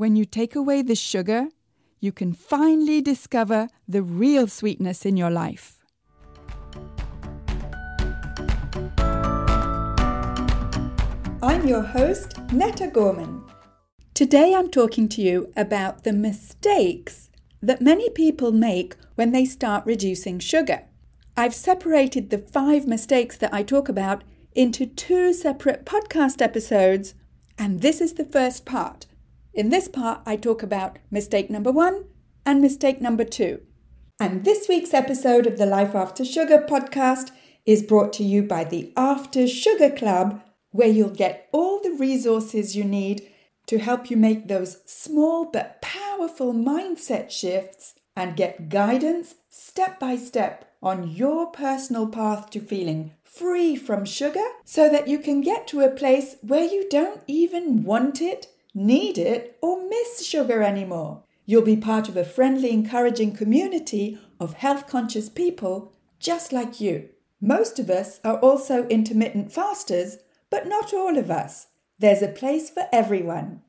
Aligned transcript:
when 0.00 0.16
you 0.16 0.24
take 0.24 0.56
away 0.56 0.80
the 0.80 0.94
sugar, 0.94 1.48
you 2.00 2.10
can 2.10 2.32
finally 2.32 3.02
discover 3.02 3.68
the 3.86 4.02
real 4.02 4.46
sweetness 4.46 5.04
in 5.04 5.14
your 5.14 5.28
life. 5.28 5.76
I'm 11.42 11.68
your 11.68 11.82
host, 11.82 12.38
Netta 12.50 12.86
Gorman. 12.86 13.44
Today 14.14 14.54
I'm 14.54 14.70
talking 14.70 15.06
to 15.10 15.20
you 15.20 15.52
about 15.54 16.04
the 16.04 16.14
mistakes 16.14 17.28
that 17.60 17.82
many 17.82 18.08
people 18.08 18.52
make 18.52 18.96
when 19.16 19.32
they 19.32 19.44
start 19.44 19.84
reducing 19.84 20.38
sugar. 20.38 20.84
I've 21.36 21.54
separated 21.54 22.30
the 22.30 22.38
five 22.38 22.86
mistakes 22.86 23.36
that 23.36 23.52
I 23.52 23.62
talk 23.62 23.90
about 23.90 24.24
into 24.54 24.86
two 24.86 25.34
separate 25.34 25.84
podcast 25.84 26.40
episodes, 26.40 27.12
and 27.58 27.82
this 27.82 28.00
is 28.00 28.14
the 28.14 28.24
first 28.24 28.64
part. 28.64 29.04
In 29.52 29.70
this 29.70 29.88
part, 29.88 30.20
I 30.26 30.36
talk 30.36 30.62
about 30.62 30.98
mistake 31.10 31.50
number 31.50 31.72
one 31.72 32.04
and 32.46 32.60
mistake 32.60 33.00
number 33.00 33.24
two. 33.24 33.60
And 34.20 34.44
this 34.44 34.68
week's 34.68 34.94
episode 34.94 35.46
of 35.46 35.58
the 35.58 35.66
Life 35.66 35.94
After 35.94 36.24
Sugar 36.24 36.64
podcast 36.68 37.32
is 37.66 37.82
brought 37.82 38.12
to 38.14 38.22
you 38.22 38.44
by 38.44 38.62
the 38.62 38.92
After 38.96 39.48
Sugar 39.48 39.90
Club, 39.90 40.40
where 40.70 40.88
you'll 40.88 41.10
get 41.10 41.48
all 41.52 41.80
the 41.82 41.96
resources 41.98 42.76
you 42.76 42.84
need 42.84 43.28
to 43.66 43.78
help 43.78 44.08
you 44.08 44.16
make 44.16 44.46
those 44.46 44.78
small 44.86 45.46
but 45.46 45.82
powerful 45.82 46.54
mindset 46.54 47.30
shifts 47.30 47.94
and 48.16 48.36
get 48.36 48.68
guidance 48.68 49.34
step 49.48 49.98
by 49.98 50.14
step 50.14 50.72
on 50.80 51.10
your 51.10 51.50
personal 51.50 52.06
path 52.06 52.50
to 52.50 52.60
feeling 52.60 53.12
free 53.24 53.74
from 53.74 54.04
sugar 54.04 54.44
so 54.64 54.88
that 54.88 55.08
you 55.08 55.18
can 55.18 55.40
get 55.40 55.66
to 55.66 55.80
a 55.80 55.90
place 55.90 56.36
where 56.40 56.64
you 56.64 56.88
don't 56.88 57.22
even 57.26 57.82
want 57.82 58.20
it, 58.20 58.46
need 58.74 59.18
it, 59.18 59.58
or 59.60 59.86
miss 59.88 60.24
sugar 60.24 60.62
anymore. 60.62 61.24
You'll 61.46 61.62
be 61.62 61.76
part 61.76 62.08
of 62.08 62.16
a 62.16 62.24
friendly, 62.24 62.70
encouraging 62.70 63.36
community 63.36 64.18
of 64.38 64.54
health 64.54 64.86
conscious 64.86 65.28
people 65.28 65.92
just 66.18 66.52
like 66.52 66.80
you. 66.80 67.10
Most 67.40 67.78
of 67.78 67.90
us 67.90 68.20
are 68.24 68.38
also 68.38 68.86
intermittent 68.88 69.52
fasters, 69.52 70.18
but 70.50 70.66
not 70.66 70.92
all 70.92 71.16
of 71.16 71.30
us. 71.30 71.68
There's 71.98 72.22
a 72.22 72.28
place 72.28 72.70
for 72.70 72.86
everyone. 72.92 73.62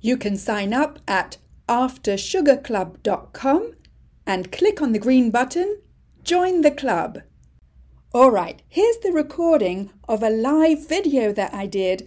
You 0.00 0.16
can 0.16 0.36
sign 0.36 0.72
up 0.72 1.00
at 1.06 1.36
aftersugarclub.com 1.68 3.72
and 4.26 4.52
click 4.52 4.82
on 4.82 4.92
the 4.92 4.98
green 4.98 5.30
button 5.30 5.78
Join 6.28 6.60
the 6.60 6.70
club. 6.70 7.22
All 8.12 8.30
right, 8.30 8.60
here's 8.68 8.98
the 8.98 9.12
recording 9.12 9.90
of 10.06 10.22
a 10.22 10.28
live 10.28 10.86
video 10.86 11.32
that 11.32 11.54
I 11.54 11.64
did 11.64 12.06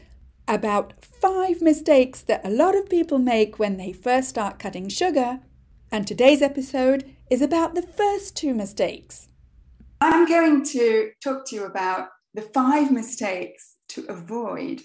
about 0.54 0.94
five 1.06 1.62
mistakes 1.62 2.22
that 2.22 2.46
a 2.46 2.50
lot 2.50 2.76
of 2.76 2.90
people 2.90 3.20
make 3.20 3.58
when 3.58 3.78
they 3.78 3.94
first 3.94 4.30
start 4.30 4.60
cutting 4.60 4.90
sugar. 4.90 5.40
And 5.92 6.06
today's 6.06 6.42
episode 6.42 7.16
is 7.30 7.42
about 7.42 7.76
the 7.76 7.82
first 7.82 8.36
two 8.36 8.54
mistakes. 8.54 9.30
I'm 10.02 10.26
going 10.26 10.66
to 10.66 11.12
talk 11.24 11.48
to 11.48 11.56
you 11.56 11.66
about 11.66 12.10
the 12.34 12.42
five 12.42 12.92
mistakes 12.92 13.78
to 13.90 14.06
avoid. 14.08 14.82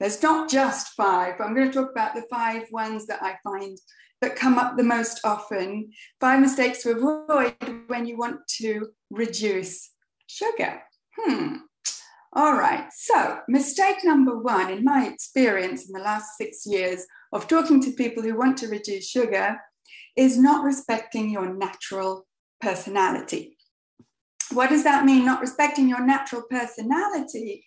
There's 0.00 0.22
not 0.22 0.50
just 0.50 0.88
five, 0.94 1.34
but 1.38 1.44
I'm 1.44 1.54
going 1.54 1.70
to 1.70 1.72
talk 1.72 1.90
about 1.90 2.14
the 2.14 2.26
five 2.30 2.64
ones 2.70 3.06
that 3.06 3.22
I 3.22 3.36
find 3.44 3.78
that 4.20 4.36
come 4.36 4.58
up 4.58 4.76
the 4.76 4.82
most 4.82 5.20
often. 5.24 5.90
Five 6.20 6.40
mistakes 6.40 6.82
to 6.82 6.92
avoid 6.92 7.54
when 7.86 8.06
you 8.06 8.16
want 8.16 8.40
to 8.60 8.88
reduce 9.10 9.90
sugar. 10.26 10.82
Hmm. 11.16 11.56
All 12.36 12.54
right. 12.54 12.84
So, 12.92 13.40
mistake 13.48 14.04
number 14.04 14.38
one, 14.38 14.70
in 14.70 14.84
my 14.84 15.08
experience 15.08 15.86
in 15.86 15.92
the 15.92 16.04
last 16.04 16.36
six 16.36 16.64
years 16.66 17.04
of 17.32 17.48
talking 17.48 17.82
to 17.82 17.90
people 17.92 18.22
who 18.22 18.36
want 18.36 18.58
to 18.58 18.68
reduce 18.68 19.08
sugar, 19.08 19.56
is 20.16 20.38
not 20.38 20.64
respecting 20.64 21.30
your 21.30 21.52
natural 21.52 22.26
personality. 22.60 23.56
What 24.52 24.70
does 24.70 24.84
that 24.84 25.04
mean? 25.04 25.24
Not 25.24 25.40
respecting 25.40 25.88
your 25.88 26.04
natural 26.06 26.42
personality 26.48 27.64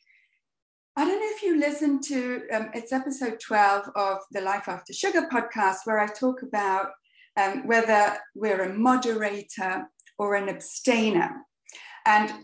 I 0.99 1.05
don't 1.05 1.21
know 1.21 1.29
if 1.29 1.43
you 1.43 1.57
listened 1.57 2.03
to 2.09 2.41
um, 2.53 2.71
it's 2.73 2.91
episode 2.91 3.39
12 3.39 3.91
of 3.95 4.17
the 4.31 4.41
Life 4.41 4.67
After 4.67 4.91
Sugar 4.91 5.29
podcast, 5.31 5.77
where 5.85 5.97
I 5.97 6.07
talk 6.07 6.41
about 6.41 6.89
um, 7.37 7.65
whether 7.65 8.17
we're 8.35 8.63
a 8.63 8.77
moderator 8.77 9.85
or 10.17 10.35
an 10.35 10.49
abstainer. 10.49 11.45
And 12.05 12.43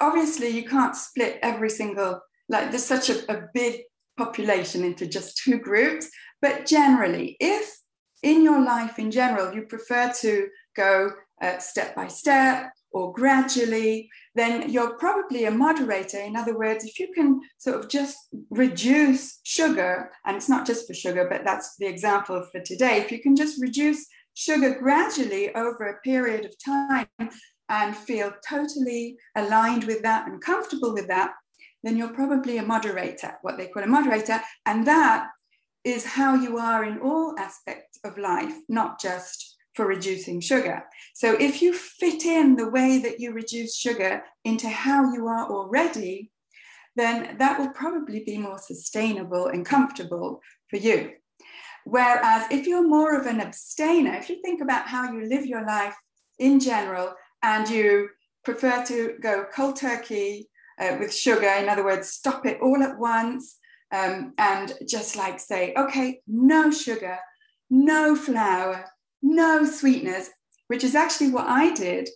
obviously, 0.00 0.48
you 0.48 0.64
can't 0.64 0.96
split 0.96 1.38
every 1.42 1.70
single, 1.70 2.20
like, 2.48 2.70
there's 2.70 2.84
such 2.84 3.10
a, 3.10 3.32
a 3.32 3.48
big 3.54 3.82
population 4.16 4.84
into 4.84 5.06
just 5.06 5.38
two 5.38 5.58
groups. 5.58 6.08
But 6.40 6.66
generally, 6.66 7.36
if 7.40 7.76
in 8.22 8.42
your 8.42 8.62
life 8.62 8.98
in 8.98 9.10
general 9.10 9.54
you 9.54 9.62
prefer 9.62 10.12
to 10.20 10.48
go 10.74 11.10
uh, 11.42 11.58
step 11.58 11.94
by 11.94 12.08
step 12.08 12.72
or 12.92 13.12
gradually, 13.12 14.08
then 14.34 14.70
you're 14.70 14.96
probably 14.96 15.44
a 15.44 15.50
moderator. 15.50 16.18
In 16.18 16.36
other 16.36 16.56
words, 16.56 16.84
if 16.84 16.98
you 16.98 17.12
can 17.14 17.40
sort 17.58 17.76
of 17.78 17.88
just 17.90 18.16
reduce 18.50 19.40
sugar, 19.42 20.10
and 20.24 20.36
it's 20.36 20.48
not 20.48 20.66
just 20.66 20.86
for 20.86 20.94
sugar, 20.94 21.26
but 21.28 21.44
that's 21.44 21.76
the 21.76 21.86
example 21.86 22.42
for 22.50 22.60
today, 22.60 22.98
if 22.98 23.12
you 23.12 23.20
can 23.20 23.36
just 23.36 23.60
reduce 23.60 24.06
sugar 24.34 24.78
gradually 24.78 25.54
over 25.54 25.88
a 25.88 26.00
period 26.00 26.44
of 26.44 26.54
time 26.64 27.06
and 27.68 27.96
feel 27.96 28.32
totally 28.48 29.16
aligned 29.34 29.84
with 29.84 30.02
that 30.02 30.28
and 30.28 30.40
comfortable 30.40 30.92
with 30.92 31.08
that, 31.08 31.32
then 31.82 31.96
you're 31.96 32.12
probably 32.12 32.58
a 32.58 32.62
moderator, 32.62 33.34
what 33.42 33.56
they 33.56 33.68
call 33.68 33.82
a 33.82 33.86
moderator. 33.86 34.40
And 34.64 34.86
that 34.86 35.28
is 35.84 36.04
how 36.04 36.34
you 36.34 36.58
are 36.58 36.84
in 36.84 36.98
all 36.98 37.38
aspects 37.38 37.98
of 38.04 38.18
life, 38.18 38.54
not 38.68 39.00
just 39.00 39.56
for 39.74 39.86
reducing 39.86 40.40
sugar. 40.40 40.82
So 41.14 41.34
if 41.38 41.60
you 41.62 41.74
fit 41.74 42.24
in 42.24 42.56
the 42.56 42.70
way 42.70 42.98
that 42.98 43.20
you 43.20 43.32
reduce 43.32 43.76
sugar 43.76 44.22
into 44.44 44.68
how 44.68 45.12
you 45.12 45.26
are 45.28 45.48
already, 45.48 46.30
then 46.96 47.36
that 47.38 47.58
will 47.58 47.70
probably 47.70 48.24
be 48.24 48.38
more 48.38 48.58
sustainable 48.58 49.46
and 49.46 49.66
comfortable 49.66 50.40
for 50.70 50.78
you. 50.78 51.12
Whereas 51.84 52.50
if 52.50 52.66
you're 52.66 52.88
more 52.88 53.14
of 53.14 53.26
an 53.26 53.40
abstainer, 53.40 54.14
if 54.14 54.28
you 54.28 54.40
think 54.42 54.60
about 54.60 54.88
how 54.88 55.12
you 55.12 55.28
live 55.28 55.46
your 55.46 55.64
life 55.64 55.94
in 56.38 56.58
general 56.58 57.14
and 57.46 57.68
you 57.68 58.08
prefer 58.44 58.84
to 58.84 59.14
go 59.22 59.46
cold 59.54 59.76
turkey 59.76 60.50
uh, 60.80 60.96
with 60.98 61.14
sugar, 61.14 61.48
in 61.48 61.68
other 61.68 61.84
words, 61.84 62.08
stop 62.08 62.44
it 62.44 62.58
all 62.60 62.82
at 62.82 62.98
once 62.98 63.56
um, 63.92 64.34
and 64.36 64.74
just 64.86 65.16
like 65.16 65.38
say, 65.38 65.72
okay, 65.78 66.20
no 66.26 66.72
sugar, 66.72 67.18
no 67.70 68.16
flour, 68.16 68.84
no 69.22 69.64
sweeteners, 69.64 70.28
which 70.66 70.82
is 70.82 70.96
actually 70.96 71.30
what 71.30 71.46
I 71.46 71.72
did. 71.72 72.08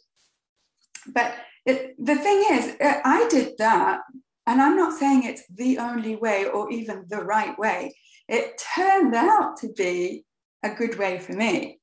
But 1.07 1.33
it, 1.65 1.95
the 2.05 2.17
thing 2.17 2.45
is, 2.51 2.75
uh, 2.81 3.01
I 3.05 3.29
did 3.31 3.55
that, 3.59 4.01
and 4.49 4.61
I'm 4.61 4.77
not 4.77 4.99
saying 4.99 5.23
it's 5.23 5.47
the 5.49 5.79
only 5.79 6.17
way 6.17 6.47
or 6.47 6.71
even 6.73 7.05
the 7.09 7.23
right 7.23 7.57
way. 7.57 7.95
It 8.29 8.61
turned 8.75 9.15
out 9.15 9.59
to 9.59 9.69
be 9.77 10.25
a 10.65 10.71
good 10.71 10.99
way 10.99 11.21
for 11.21 11.35
me 11.35 11.81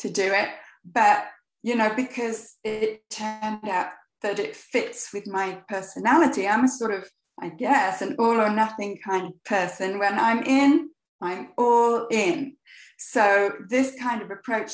to 0.00 0.10
do 0.10 0.32
it. 0.32 0.48
But, 0.84 1.26
you 1.62 1.76
know, 1.76 1.92
because 1.94 2.56
it 2.64 3.02
turned 3.10 3.68
out 3.68 3.90
that 4.22 4.38
it 4.38 4.56
fits 4.56 5.12
with 5.12 5.26
my 5.26 5.58
personality, 5.68 6.46
I'm 6.46 6.64
a 6.64 6.68
sort 6.68 6.92
of, 6.92 7.08
I 7.40 7.50
guess, 7.50 8.02
an 8.02 8.16
all 8.18 8.40
or 8.40 8.50
nothing 8.50 8.98
kind 9.04 9.26
of 9.26 9.44
person. 9.44 9.98
When 9.98 10.18
I'm 10.18 10.42
in, 10.42 10.90
I'm 11.20 11.48
all 11.56 12.06
in. 12.10 12.56
So 12.98 13.52
this 13.68 13.96
kind 14.00 14.22
of 14.22 14.30
approach 14.30 14.72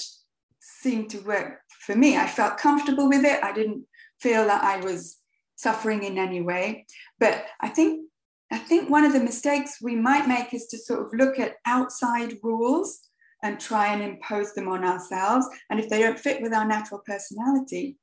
seemed 0.60 1.10
to 1.10 1.18
work 1.20 1.60
for 1.68 1.94
me. 1.94 2.16
I 2.16 2.26
felt 2.26 2.58
comfortable 2.58 3.08
with 3.08 3.24
it. 3.24 3.42
I 3.42 3.52
didn't 3.52 3.84
feel 4.20 4.46
that 4.46 4.64
I 4.64 4.78
was 4.78 5.18
suffering 5.56 6.02
in 6.02 6.18
any 6.18 6.40
way. 6.40 6.86
But 7.18 7.46
I 7.60 7.68
think 7.68 8.08
I 8.52 8.58
think 8.58 8.88
one 8.88 9.04
of 9.04 9.12
the 9.12 9.20
mistakes 9.20 9.78
we 9.82 9.96
might 9.96 10.28
make 10.28 10.54
is 10.54 10.66
to 10.66 10.78
sort 10.78 11.00
of 11.00 11.18
look 11.18 11.38
at 11.40 11.56
outside 11.66 12.34
rules 12.42 13.00
and 13.44 13.60
try 13.60 13.92
and 13.92 14.02
impose 14.02 14.54
them 14.54 14.68
on 14.68 14.82
ourselves. 14.84 15.46
And 15.70 15.78
if 15.78 15.88
they 15.88 16.00
don't 16.00 16.18
fit 16.18 16.42
with 16.42 16.52
our 16.52 16.66
natural 16.66 17.02
personality, 17.06 17.98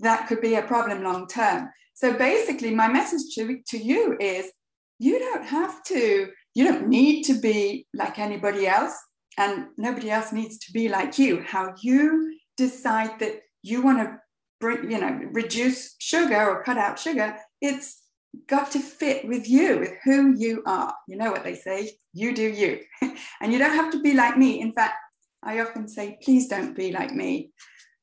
that 0.00 0.26
could 0.26 0.40
be 0.40 0.56
a 0.56 0.62
problem 0.62 1.04
long 1.04 1.28
term. 1.28 1.68
So 1.94 2.14
basically, 2.14 2.74
my 2.74 2.88
message 2.88 3.34
to, 3.34 3.58
to 3.68 3.78
you 3.78 4.16
is 4.18 4.50
you 4.98 5.18
don't 5.18 5.44
have 5.44 5.84
to, 5.84 6.30
you 6.54 6.64
don't 6.64 6.88
need 6.88 7.24
to 7.24 7.34
be 7.34 7.86
like 7.94 8.18
anybody 8.18 8.66
else 8.66 8.96
and 9.36 9.66
nobody 9.76 10.10
else 10.10 10.32
needs 10.32 10.58
to 10.58 10.72
be 10.72 10.88
like 10.88 11.18
you. 11.18 11.42
How 11.42 11.74
you 11.82 12.36
decide 12.56 13.20
that 13.20 13.40
you 13.62 13.82
want 13.82 13.98
to 13.98 14.18
bring, 14.60 14.90
you 14.90 14.98
know, 14.98 15.20
reduce 15.32 15.94
sugar 15.98 16.48
or 16.48 16.64
cut 16.64 16.78
out 16.78 16.98
sugar, 16.98 17.36
it's 17.60 18.02
got 18.46 18.70
to 18.72 18.80
fit 18.80 19.26
with 19.26 19.48
you, 19.48 19.78
with 19.78 19.92
who 20.04 20.34
you 20.36 20.62
are. 20.66 20.94
You 21.06 21.16
know 21.16 21.30
what 21.30 21.44
they 21.44 21.54
say, 21.54 21.90
you 22.12 22.34
do 22.34 22.42
you. 22.42 22.80
and 23.40 23.52
you 23.52 23.58
don't 23.58 23.74
have 23.74 23.92
to 23.92 24.00
be 24.00 24.14
like 24.14 24.36
me. 24.36 24.60
In 24.60 24.72
fact, 24.72 24.96
I 25.42 25.60
often 25.60 25.88
say, 25.88 26.18
please 26.22 26.48
don't 26.48 26.76
be 26.76 26.92
like 26.92 27.12
me. 27.12 27.52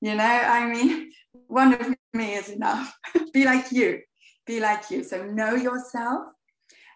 You 0.01 0.15
know, 0.15 0.23
I 0.23 0.67
mean, 0.67 1.11
one 1.47 1.73
of 1.73 1.93
me 2.13 2.33
is 2.33 2.49
enough. 2.49 2.97
be 3.33 3.45
like 3.45 3.71
you. 3.71 4.01
Be 4.45 4.59
like 4.59 4.89
you. 4.89 5.03
So 5.03 5.25
know 5.25 5.55
yourself 5.55 6.29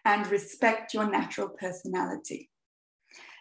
and 0.05 0.27
respect 0.27 0.93
your 0.93 1.09
natural 1.09 1.49
personality. 1.49 2.49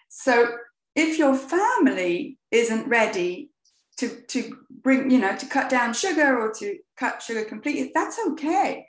So 0.08 0.56
if 0.94 1.18
your 1.18 1.36
family 1.36 2.38
isn't 2.50 2.88
ready 2.88 3.50
to, 3.98 4.08
to 4.28 4.56
bring, 4.70 5.10
you 5.10 5.18
know, 5.18 5.36
to 5.36 5.46
cut 5.46 5.68
down 5.68 5.92
sugar 5.92 6.38
or 6.38 6.52
to 6.54 6.78
cut 6.96 7.22
sugar 7.22 7.44
completely, 7.44 7.90
that's 7.94 8.18
okay. 8.30 8.86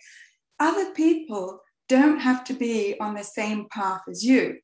Other 0.60 0.92
people 0.92 1.62
don't 1.88 2.20
have 2.20 2.44
to 2.46 2.54
be 2.54 2.96
on 3.00 3.16
the 3.16 3.24
same 3.24 3.68
path 3.72 4.02
as 4.10 4.24
you. 4.24 4.60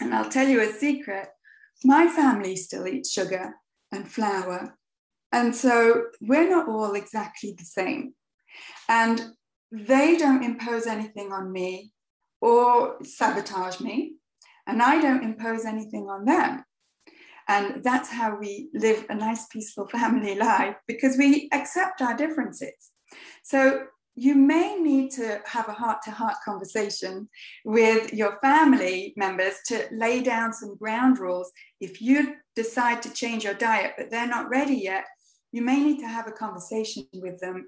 And 0.00 0.14
I'll 0.14 0.30
tell 0.30 0.48
you 0.48 0.60
a 0.60 0.72
secret 0.72 1.28
my 1.84 2.06
family 2.08 2.56
still 2.56 2.86
eats 2.86 3.10
sugar 3.10 3.54
and 3.90 4.10
flour. 4.10 4.76
And 5.32 5.54
so 5.54 6.04
we're 6.20 6.48
not 6.48 6.68
all 6.68 6.94
exactly 6.94 7.54
the 7.56 7.64
same. 7.64 8.14
And 8.88 9.30
they 9.72 10.16
don't 10.16 10.44
impose 10.44 10.86
anything 10.86 11.32
on 11.32 11.52
me 11.52 11.92
or 12.40 12.96
sabotage 13.02 13.80
me 13.80 14.14
and 14.66 14.82
I 14.82 15.00
don't 15.00 15.24
impose 15.24 15.64
anything 15.64 16.08
on 16.08 16.24
them. 16.24 16.64
And 17.48 17.82
that's 17.82 18.10
how 18.10 18.38
we 18.38 18.70
live 18.72 19.06
a 19.08 19.14
nice, 19.14 19.46
peaceful 19.46 19.88
family 19.88 20.34
life 20.38 20.76
because 20.86 21.16
we 21.16 21.48
accept 21.52 22.00
our 22.00 22.16
differences. 22.16 22.90
So 23.42 23.86
you 24.20 24.34
may 24.34 24.76
need 24.76 25.10
to 25.10 25.40
have 25.46 25.66
a 25.70 25.72
heart 25.72 26.02
to 26.02 26.10
heart 26.10 26.34
conversation 26.44 27.26
with 27.64 28.12
your 28.12 28.38
family 28.42 29.14
members 29.16 29.54
to 29.66 29.88
lay 29.92 30.20
down 30.22 30.52
some 30.52 30.76
ground 30.76 31.18
rules. 31.18 31.50
If 31.80 32.02
you 32.02 32.34
decide 32.54 33.00
to 33.00 33.14
change 33.14 33.44
your 33.44 33.54
diet, 33.54 33.94
but 33.96 34.10
they're 34.10 34.26
not 34.26 34.50
ready 34.50 34.74
yet, 34.74 35.06
you 35.52 35.62
may 35.62 35.80
need 35.80 36.00
to 36.00 36.06
have 36.06 36.26
a 36.26 36.32
conversation 36.32 37.06
with 37.14 37.40
them 37.40 37.66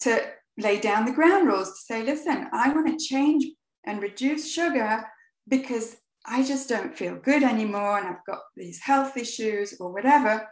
to 0.00 0.22
lay 0.56 0.80
down 0.80 1.04
the 1.04 1.12
ground 1.12 1.46
rules 1.46 1.68
to 1.68 1.80
say, 1.84 2.02
listen, 2.02 2.48
I 2.50 2.72
want 2.72 2.98
to 2.98 3.06
change 3.06 3.44
and 3.84 4.00
reduce 4.00 4.50
sugar 4.50 5.04
because 5.48 5.98
I 6.24 6.42
just 6.44 6.66
don't 6.66 6.96
feel 6.96 7.16
good 7.16 7.42
anymore 7.42 7.98
and 7.98 8.08
I've 8.08 8.24
got 8.26 8.40
these 8.56 8.80
health 8.80 9.18
issues 9.18 9.76
or 9.78 9.92
whatever. 9.92 10.48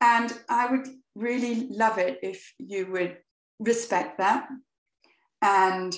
And 0.00 0.32
I 0.48 0.70
would 0.70 0.86
really 1.16 1.66
love 1.68 1.98
it 1.98 2.20
if 2.22 2.54
you 2.60 2.92
would 2.92 3.16
respect 3.58 4.18
that 4.18 4.46
and, 5.44 5.94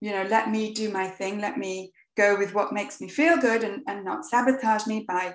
you 0.00 0.12
know, 0.12 0.22
let 0.30 0.50
me 0.50 0.72
do 0.72 0.88
my 0.88 1.08
thing, 1.08 1.40
let 1.40 1.58
me 1.58 1.92
go 2.16 2.38
with 2.38 2.54
what 2.54 2.72
makes 2.72 3.00
me 3.00 3.08
feel 3.08 3.36
good 3.36 3.64
and, 3.64 3.82
and 3.88 4.04
not 4.04 4.24
sabotage 4.24 4.86
me 4.86 5.04
by 5.06 5.34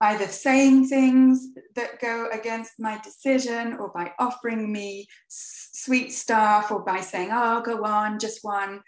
either 0.00 0.26
saying 0.26 0.88
things 0.88 1.48
that 1.76 2.00
go 2.00 2.28
against 2.32 2.72
my 2.78 2.98
decision 3.02 3.74
or 3.74 3.90
by 3.94 4.10
offering 4.18 4.72
me 4.72 5.06
sweet 5.28 6.12
stuff 6.12 6.70
or 6.70 6.82
by 6.82 7.00
saying, 7.00 7.28
oh, 7.30 7.60
go 7.60 7.84
on, 7.84 8.18
just 8.18 8.38
one. 8.42 8.80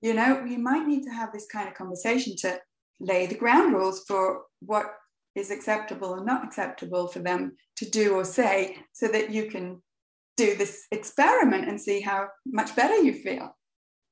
You 0.00 0.14
know, 0.14 0.44
you 0.44 0.58
might 0.58 0.86
need 0.86 1.02
to 1.04 1.10
have 1.10 1.32
this 1.32 1.46
kind 1.46 1.68
of 1.68 1.74
conversation 1.74 2.36
to 2.38 2.60
lay 3.00 3.26
the 3.26 3.34
ground 3.34 3.74
rules 3.74 4.04
for 4.06 4.42
what 4.60 4.86
is 5.34 5.50
acceptable 5.50 6.14
and 6.14 6.24
not 6.24 6.44
acceptable 6.44 7.08
for 7.08 7.18
them 7.18 7.56
to 7.76 7.90
do 7.90 8.14
or 8.14 8.24
say 8.24 8.76
so 8.92 9.08
that 9.08 9.30
you 9.30 9.50
can 9.50 9.82
do 10.36 10.54
this 10.54 10.86
experiment 10.92 11.68
and 11.68 11.80
see 11.80 12.00
how 12.00 12.28
much 12.46 12.76
better 12.76 12.96
you 12.96 13.12
feel 13.12 13.55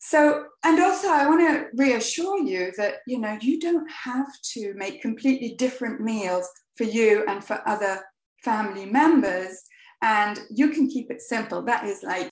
so 0.06 0.44
and 0.64 0.80
also 0.80 1.08
i 1.08 1.26
want 1.26 1.40
to 1.40 1.66
reassure 1.82 2.38
you 2.38 2.72
that 2.76 2.96
you 3.06 3.18
know 3.18 3.38
you 3.40 3.58
don't 3.58 3.90
have 3.90 4.28
to 4.42 4.74
make 4.74 5.00
completely 5.00 5.54
different 5.56 6.00
meals 6.00 6.48
for 6.76 6.84
you 6.84 7.24
and 7.26 7.42
for 7.42 7.60
other 7.66 8.00
family 8.42 8.86
members 8.86 9.62
and 10.02 10.40
you 10.50 10.68
can 10.68 10.88
keep 10.88 11.10
it 11.10 11.20
simple 11.20 11.62
that 11.62 11.84
is 11.84 12.02
like 12.02 12.30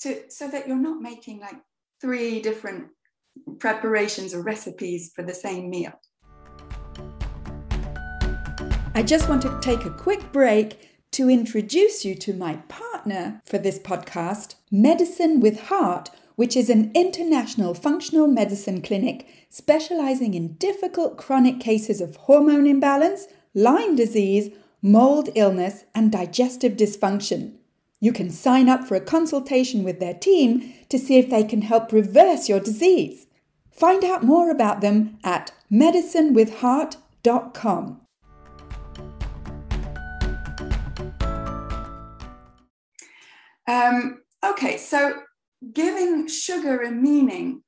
to 0.00 0.22
so 0.28 0.48
that 0.48 0.66
you're 0.66 0.76
not 0.76 1.00
making 1.00 1.38
like 1.40 1.60
three 2.00 2.40
different 2.40 2.86
preparations 3.58 4.34
or 4.34 4.42
recipes 4.42 5.12
for 5.14 5.22
the 5.22 5.34
same 5.34 5.70
meal. 5.70 5.92
I 8.94 9.02
just 9.02 9.28
want 9.28 9.42
to 9.42 9.58
take 9.60 9.84
a 9.84 9.90
quick 9.90 10.32
break 10.32 10.88
to 11.12 11.28
introduce 11.28 12.04
you 12.04 12.14
to 12.16 12.32
my 12.32 12.56
partner 12.68 13.40
for 13.44 13.58
this 13.58 13.78
podcast, 13.78 14.56
Medicine 14.70 15.40
with 15.40 15.60
Heart, 15.68 16.10
which 16.40 16.56
is 16.56 16.70
an 16.70 16.90
international 16.94 17.74
functional 17.74 18.26
medicine 18.26 18.80
clinic 18.80 19.28
specializing 19.50 20.32
in 20.32 20.54
difficult 20.54 21.18
chronic 21.18 21.60
cases 21.60 22.00
of 22.00 22.16
hormone 22.16 22.66
imbalance, 22.66 23.26
Lyme 23.52 23.94
disease, 23.94 24.48
mold 24.80 25.28
illness, 25.34 25.84
and 25.94 26.10
digestive 26.10 26.78
dysfunction. 26.78 27.52
You 28.00 28.14
can 28.14 28.30
sign 28.30 28.70
up 28.70 28.86
for 28.86 28.94
a 28.94 29.02
consultation 29.02 29.84
with 29.84 30.00
their 30.00 30.14
team 30.14 30.72
to 30.88 30.98
see 30.98 31.18
if 31.18 31.28
they 31.28 31.44
can 31.44 31.60
help 31.60 31.92
reverse 31.92 32.48
your 32.48 32.58
disease. 32.58 33.26
Find 33.70 34.02
out 34.02 34.22
more 34.22 34.50
about 34.50 34.80
them 34.80 35.18
at 35.22 35.52
medicinewithheart.com. 35.70 38.00
Um, 43.68 44.22
okay, 44.42 44.78
so 44.78 45.20
giving 45.72 46.28
sugar 46.28 46.82
a 46.82 46.90
meaning 46.90 47.62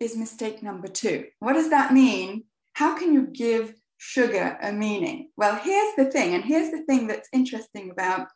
is 0.00 0.16
mistake 0.16 0.62
number 0.62 0.88
two. 0.88 1.26
What 1.38 1.54
does 1.54 1.70
that 1.70 1.92
mean? 1.92 2.44
How 2.74 2.98
can 2.98 3.12
you 3.12 3.26
give 3.26 3.74
sugar 3.98 4.58
a 4.62 4.72
meaning? 4.72 5.30
Well, 5.36 5.56
here's 5.56 5.94
the 5.96 6.10
thing, 6.10 6.34
and 6.34 6.44
here's 6.44 6.70
the 6.70 6.84
thing 6.84 7.06
that's 7.06 7.28
interesting 7.32 7.90
about 7.90 8.28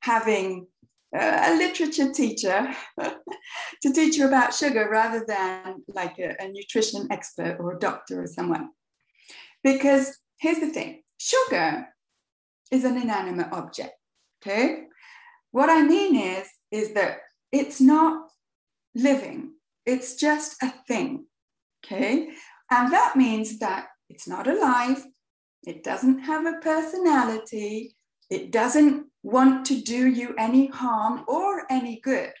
having 0.00 0.66
uh, 1.16 1.50
a 1.50 1.56
literature 1.56 2.12
teacher 2.12 2.74
to 3.82 3.92
teach 3.92 4.16
you 4.16 4.26
about 4.26 4.54
sugar 4.54 4.88
rather 4.90 5.24
than 5.26 5.84
like 5.88 6.18
a, 6.18 6.34
a 6.42 6.48
nutrition 6.48 7.06
expert 7.10 7.56
or 7.60 7.76
a 7.76 7.78
doctor 7.78 8.22
or 8.22 8.26
someone. 8.26 8.70
Because 9.62 10.18
here's 10.38 10.60
the 10.60 10.68
thing 10.68 11.02
sugar 11.18 11.88
is 12.70 12.84
an 12.84 12.96
inanimate 12.96 13.52
object. 13.52 13.94
Okay. 14.42 14.84
What 15.52 15.70
I 15.70 15.82
mean 15.82 16.16
is, 16.16 16.48
is 16.70 16.92
that 16.94 17.18
it's 17.52 17.80
not 17.80 18.25
living, 18.96 19.52
it's 19.84 20.16
just 20.16 20.62
a 20.62 20.72
thing. 20.88 21.26
Okay. 21.84 22.30
And 22.70 22.92
that 22.92 23.14
means 23.14 23.58
that 23.60 23.86
it's 24.08 24.26
not 24.26 24.48
alive, 24.48 25.04
it 25.64 25.84
doesn't 25.84 26.20
have 26.20 26.46
a 26.46 26.58
personality, 26.60 27.96
it 28.30 28.50
doesn't 28.50 29.06
want 29.22 29.66
to 29.66 29.80
do 29.80 30.06
you 30.06 30.34
any 30.38 30.66
harm 30.66 31.24
or 31.28 31.64
any 31.70 32.00
good. 32.00 32.32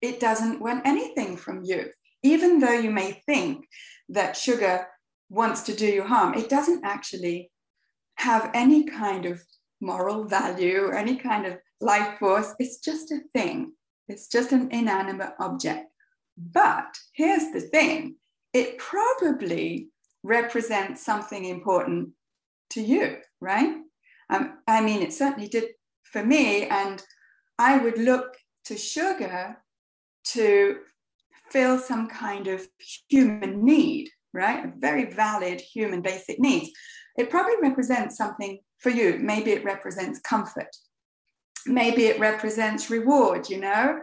It 0.00 0.20
doesn't 0.20 0.60
want 0.60 0.86
anything 0.86 1.36
from 1.36 1.62
you. 1.64 1.90
Even 2.22 2.58
though 2.58 2.78
you 2.78 2.90
may 2.90 3.22
think 3.26 3.66
that 4.08 4.36
sugar 4.36 4.86
wants 5.28 5.62
to 5.62 5.74
do 5.74 5.86
you 5.86 6.04
harm, 6.04 6.34
it 6.34 6.48
doesn't 6.48 6.84
actually 6.84 7.50
have 8.16 8.50
any 8.54 8.84
kind 8.84 9.26
of 9.26 9.42
moral 9.80 10.24
value 10.24 10.80
or 10.82 10.94
any 10.94 11.16
kind 11.16 11.46
of 11.46 11.58
life 11.80 12.18
force. 12.18 12.54
It's 12.58 12.78
just 12.78 13.10
a 13.12 13.20
thing, 13.34 13.72
it's 14.08 14.28
just 14.28 14.52
an 14.52 14.70
inanimate 14.70 15.32
object. 15.38 15.86
But 16.36 16.98
here's 17.12 17.52
the 17.52 17.60
thing 17.60 18.16
it 18.52 18.78
probably 18.78 19.88
represents 20.22 21.04
something 21.04 21.44
important 21.44 22.10
to 22.70 22.80
you, 22.80 23.18
right? 23.40 23.76
Um, 24.30 24.58
I 24.66 24.80
mean, 24.80 25.02
it 25.02 25.12
certainly 25.12 25.48
did 25.48 25.64
for 26.04 26.24
me. 26.24 26.66
And 26.66 27.02
I 27.58 27.78
would 27.78 27.98
look 27.98 28.36
to 28.66 28.76
sugar 28.76 29.58
to 30.24 30.78
fill 31.50 31.78
some 31.78 32.08
kind 32.08 32.48
of 32.48 32.66
human 33.08 33.64
need, 33.64 34.08
right? 34.32 34.64
A 34.64 34.72
very 34.78 35.10
valid 35.12 35.60
human 35.60 36.00
basic 36.00 36.38
needs. 36.40 36.70
It 37.16 37.30
probably 37.30 37.56
represents 37.60 38.16
something 38.16 38.60
for 38.78 38.90
you. 38.90 39.18
Maybe 39.20 39.52
it 39.52 39.64
represents 39.64 40.20
comfort. 40.20 40.74
Maybe 41.66 42.06
it 42.06 42.18
represents 42.18 42.90
reward, 42.90 43.48
you 43.48 43.60
know? 43.60 44.00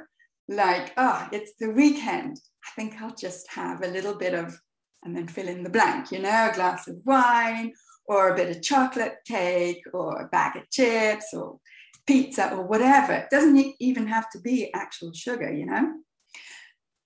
Like, 0.51 0.91
oh, 0.97 1.29
it's 1.31 1.53
the 1.61 1.69
weekend. 1.69 2.37
I 2.65 2.69
think 2.75 3.01
I'll 3.01 3.15
just 3.15 3.49
have 3.53 3.83
a 3.83 3.87
little 3.87 4.15
bit 4.15 4.33
of, 4.33 4.59
and 5.01 5.15
then 5.15 5.29
fill 5.29 5.47
in 5.47 5.63
the 5.63 5.69
blank, 5.69 6.11
you 6.11 6.19
know, 6.19 6.49
a 6.51 6.53
glass 6.53 6.89
of 6.89 6.97
wine 7.05 7.71
or 8.05 8.29
a 8.29 8.35
bit 8.35 8.53
of 8.53 8.61
chocolate 8.61 9.15
cake 9.25 9.81
or 9.93 10.19
a 10.19 10.27
bag 10.27 10.57
of 10.57 10.69
chips 10.69 11.33
or 11.33 11.59
pizza 12.05 12.53
or 12.53 12.63
whatever. 12.63 13.13
It 13.13 13.29
doesn't 13.31 13.75
even 13.79 14.07
have 14.07 14.29
to 14.31 14.41
be 14.41 14.73
actual 14.73 15.13
sugar, 15.13 15.49
you 15.49 15.65
know? 15.65 15.93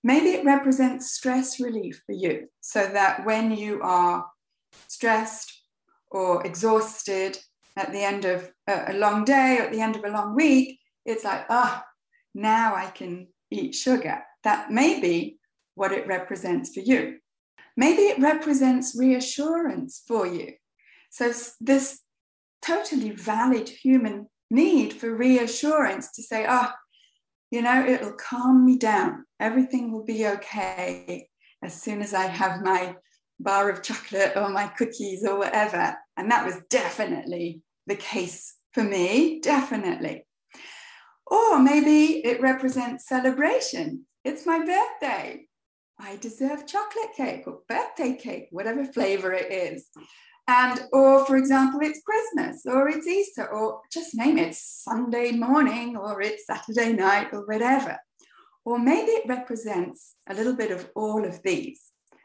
Maybe 0.02 0.30
it 0.30 0.44
represents 0.44 1.12
stress 1.12 1.60
relief 1.60 2.02
for 2.04 2.16
you 2.16 2.48
so 2.60 2.84
that 2.88 3.24
when 3.24 3.52
you 3.52 3.80
are 3.80 4.26
stressed 4.88 5.62
or 6.10 6.44
exhausted 6.44 7.38
at 7.76 7.92
the 7.92 8.02
end 8.02 8.24
of 8.24 8.50
a, 8.66 8.92
long 8.94 9.24
day, 9.24 9.58
or 9.60 9.66
at 9.66 9.72
the 9.72 9.80
end 9.80 9.94
of 9.94 10.02
a 10.02 10.10
long 10.10 10.34
week, 10.34 10.80
it's 11.04 11.22
like, 11.22 11.44
ah, 11.48 11.84
oh, 11.84 11.88
now 12.34 12.74
I 12.74 12.86
can 12.86 13.28
eat 13.50 13.74
sugar. 13.74 14.22
That 14.44 14.70
may 14.70 15.00
be 15.00 15.38
what 15.74 15.92
it 15.92 16.06
represents 16.06 16.74
for 16.74 16.80
you. 16.80 17.18
Maybe 17.76 18.02
it 18.02 18.18
represents 18.18 18.98
reassurance 18.98 20.02
for 20.06 20.26
you. 20.26 20.54
So, 21.10 21.32
this 21.60 22.00
totally 22.62 23.10
valid 23.10 23.68
human 23.68 24.26
need 24.50 24.94
for 24.94 25.14
reassurance 25.14 26.12
to 26.12 26.22
say, 26.22 26.46
oh, 26.48 26.70
you 27.50 27.62
know, 27.62 27.86
it'll 27.86 28.14
calm 28.14 28.64
me 28.64 28.78
down. 28.78 29.24
Everything 29.38 29.92
will 29.92 30.04
be 30.04 30.26
okay 30.26 31.28
as 31.62 31.80
soon 31.80 32.02
as 32.02 32.12
I 32.12 32.26
have 32.26 32.62
my 32.62 32.96
bar 33.38 33.70
of 33.70 33.82
chocolate 33.82 34.32
or 34.36 34.48
my 34.48 34.66
cookies 34.68 35.24
or 35.24 35.38
whatever. 35.38 35.96
And 36.16 36.30
that 36.30 36.44
was 36.44 36.56
definitely 36.70 37.60
the 37.86 37.96
case 37.96 38.54
for 38.72 38.82
me, 38.82 39.40
definitely. 39.40 40.25
Or 41.26 41.58
maybe 41.58 42.24
it 42.24 42.40
represents 42.40 43.08
celebration. 43.08 44.06
It's 44.24 44.46
my 44.46 44.58
birthday. 44.58 45.46
I 45.98 46.16
deserve 46.16 46.66
chocolate 46.66 47.14
cake 47.16 47.44
or 47.46 47.60
birthday 47.68 48.16
cake, 48.16 48.48
whatever 48.50 48.84
flavor 48.84 49.32
it 49.32 49.50
is. 49.50 49.88
And, 50.48 50.80
or 50.92 51.24
for 51.24 51.36
example, 51.36 51.80
it's 51.82 52.02
Christmas 52.02 52.64
or 52.66 52.88
it's 52.88 53.06
Easter 53.06 53.48
or 53.48 53.80
just 53.92 54.14
name 54.14 54.38
it, 54.38 54.54
Sunday 54.54 55.32
morning 55.32 55.96
or 55.96 56.20
it's 56.22 56.46
Saturday 56.46 56.92
night 56.92 57.28
or 57.32 57.44
whatever. 57.46 57.98
Or 58.64 58.78
maybe 58.78 59.12
it 59.12 59.28
represents 59.28 60.14
a 60.28 60.34
little 60.34 60.54
bit 60.54 60.70
of 60.70 60.88
all 60.94 61.24
of 61.24 61.42
these. 61.42 61.82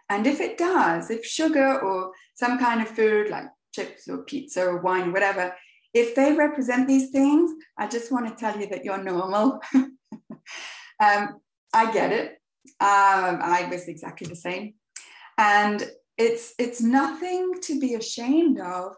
And 0.10 0.28
if 0.28 0.42
it 0.42 0.58
does, 0.58 1.10
if 1.10 1.26
sugar 1.26 1.80
or 1.80 2.12
some 2.36 2.60
kind 2.60 2.82
of 2.82 2.90
food 2.90 3.30
like 3.30 3.46
chips 3.74 4.08
or 4.08 4.20
pizza 4.24 4.66
or 4.66 4.82
wine, 4.82 5.12
whatever, 5.12 5.56
if 5.94 6.16
they 6.16 6.34
represent 6.34 6.88
these 6.88 7.12
things, 7.12 7.52
I 7.78 7.88
just 7.88 8.12
want 8.12 8.28
to 8.28 8.36
tell 8.36 8.60
you 8.60 8.68
that 8.68 8.86
you're 8.86 9.04
normal. 9.04 9.60
um, 9.74 11.40
I 11.74 11.92
get 11.92 12.12
it. 12.12 12.38
Um, 12.80 13.40
I 13.42 13.68
was 13.72 13.88
exactly 13.88 14.28
the 14.28 14.36
same. 14.36 14.76
And 15.38 15.90
it's, 16.18 16.54
it's 16.60 16.82
nothing 16.82 17.54
to 17.62 17.80
be 17.80 17.96
ashamed 17.96 18.60
of 18.60 18.94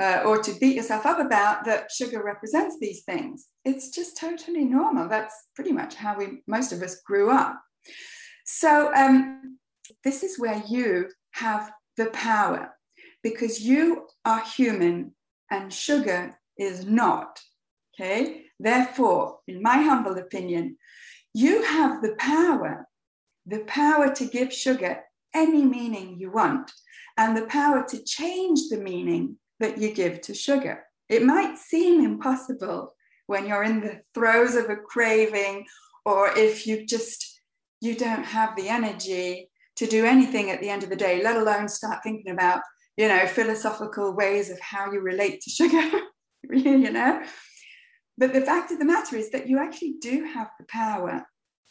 uh, 0.00 0.22
or 0.24 0.40
to 0.42 0.52
beat 0.60 0.76
yourself 0.76 1.06
up 1.06 1.18
about 1.18 1.64
that 1.64 1.90
sugar 1.90 2.22
represents 2.22 2.78
these 2.78 3.02
things. 3.02 3.48
It's 3.64 3.90
just 3.90 4.16
totally 4.16 4.64
normal. 4.64 5.08
That's 5.08 5.34
pretty 5.56 5.72
much 5.72 5.94
how 5.94 6.16
we, 6.16 6.42
most 6.46 6.72
of 6.72 6.82
us 6.82 7.00
grew 7.04 7.30
up. 7.30 7.60
So, 8.44 8.92
um, 8.94 9.58
this 10.04 10.22
is 10.22 10.38
where 10.38 10.62
you 10.68 11.08
have 11.32 11.70
the 11.96 12.06
power 12.06 12.70
because 13.22 13.60
you 13.60 14.06
are 14.24 14.44
human 14.44 15.14
and 15.50 15.72
sugar 15.72 16.38
is 16.58 16.84
not. 16.84 17.40
Okay. 17.94 18.44
Therefore, 18.60 19.38
in 19.46 19.62
my 19.62 19.82
humble 19.82 20.18
opinion, 20.18 20.76
you 21.34 21.62
have 21.62 22.02
the 22.02 22.14
power, 22.18 22.88
the 23.46 23.60
power 23.60 24.14
to 24.14 24.24
give 24.24 24.52
sugar 24.52 25.04
any 25.34 25.64
meaning 25.64 26.18
you 26.18 26.30
want, 26.30 26.70
and 27.16 27.36
the 27.36 27.46
power 27.46 27.84
to 27.88 28.02
change 28.04 28.68
the 28.70 28.78
meaning 28.78 29.36
that 29.60 29.78
you 29.78 29.92
give 29.92 30.20
to 30.22 30.34
sugar. 30.34 30.84
It 31.08 31.24
might 31.24 31.58
seem 31.58 32.04
impossible 32.04 32.94
when 33.26 33.46
you're 33.46 33.62
in 33.62 33.80
the 33.80 34.00
throes 34.14 34.54
of 34.54 34.70
a 34.70 34.76
craving, 34.76 35.66
or 36.04 36.30
if 36.36 36.66
you 36.66 36.86
just 36.86 37.40
you 37.80 37.94
don't 37.94 38.24
have 38.24 38.56
the 38.56 38.68
energy 38.68 39.50
to 39.76 39.86
do 39.86 40.04
anything 40.04 40.50
at 40.50 40.60
the 40.60 40.68
end 40.68 40.82
of 40.82 40.90
the 40.90 40.96
day, 40.96 41.22
let 41.22 41.36
alone 41.36 41.68
start 41.68 42.02
thinking 42.02 42.32
about 42.32 42.60
you 42.98 43.06
know, 43.06 43.26
philosophical 43.28 44.12
ways 44.12 44.50
of 44.50 44.58
how 44.58 44.90
you 44.92 45.00
relate 45.00 45.40
to 45.40 45.50
sugar, 45.50 45.88
you 46.50 46.90
know. 46.90 47.22
But 48.18 48.32
the 48.32 48.40
fact 48.40 48.72
of 48.72 48.80
the 48.80 48.84
matter 48.84 49.16
is 49.16 49.30
that 49.30 49.48
you 49.48 49.60
actually 49.60 49.94
do 50.00 50.24
have 50.24 50.48
the 50.58 50.66
power 50.68 51.24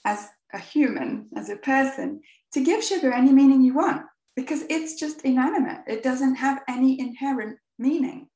as 0.05 0.29
a 0.53 0.57
human, 0.57 1.27
as 1.36 1.50
a 1.50 1.57
person, 1.57 2.22
to 2.53 2.63
give 2.63 2.81
sugar 2.81 3.12
any 3.12 3.34
meaning 3.34 3.62
you 3.62 3.74
want 3.74 4.03
because 4.38 4.63
it's 4.69 4.98
just 4.98 5.22
inanimate. 5.24 5.81
It 5.86 6.01
doesn't 6.01 6.36
have 6.36 6.62
any 6.69 6.98
inherent 6.98 7.60
meaning. 7.77 8.29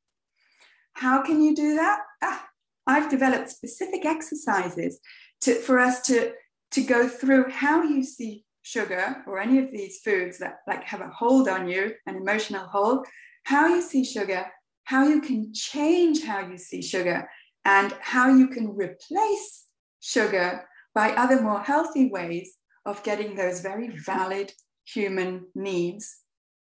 How 0.94 1.24
can 1.24 1.42
you 1.42 1.56
do 1.56 1.76
that? 1.76 2.00
Ah, 2.22 2.46
I've 2.86 3.10
developed 3.10 3.50
specific 3.50 4.04
exercises 4.04 5.00
to, 5.42 5.56
for 5.56 5.80
us 5.80 6.02
to, 6.08 6.34
to 6.72 6.82
go 6.82 7.08
through 7.08 7.52
how 7.52 7.84
you 7.84 8.04
see 8.04 8.44
sugar 8.62 9.24
or 9.28 9.40
any 9.40 9.60
of 9.60 9.72
these 9.72 10.00
foods 10.00 10.38
that 10.40 10.58
like 10.68 10.84
have 10.84 11.02
a 11.02 11.10
hold 11.10 11.48
on 11.48 11.68
you, 11.68 11.94
an 12.06 12.16
emotional 12.16 12.66
hold, 12.68 13.06
how 13.44 13.68
you 13.68 13.82
see 13.82 14.04
sugar, 14.04 14.46
how 14.86 15.08
you 15.08 15.22
can 15.22 15.54
change 15.54 16.24
how 16.24 16.48
you 16.48 16.58
see 16.58 16.82
sugar, 16.82 17.30
and 17.66 17.94
how 18.02 18.34
you 18.34 18.48
can 18.48 18.76
replace 18.76 19.66
sugar 20.00 20.66
by 20.94 21.12
other 21.12 21.42
more 21.42 21.62
healthy 21.62 22.10
ways 22.10 22.58
of 22.86 23.04
getting 23.04 23.36
those 23.36 23.62
very 23.62 23.90
valid 23.90 24.52
human 24.84 25.46
needs 25.56 26.18